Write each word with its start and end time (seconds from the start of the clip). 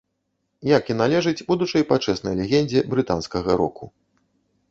Як 0.77 0.87
і 0.93 0.95
належыць 1.01 1.45
будучай 1.51 1.85
пачэснай 1.91 2.33
легендзе 2.41 2.81
брытанскага 2.93 3.51
року. 3.63 3.93